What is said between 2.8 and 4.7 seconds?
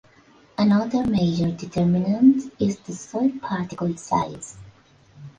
soil particle size.